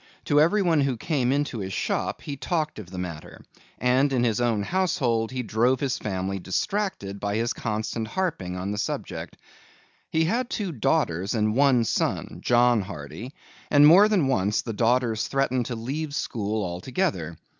[0.25, 3.45] To everyone who came into his shop he talked of the matter,
[3.77, 8.71] and in his own household he drove his family distracted by his constant harping on
[8.71, 9.37] the subject.
[10.09, 13.35] He had two daughters and one son, John Hardy,
[13.69, 17.37] and more than once the daughters threatened to leave school altogether.